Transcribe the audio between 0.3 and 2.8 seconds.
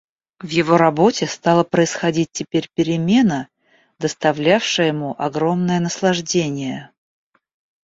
В его работе стала происходить теперь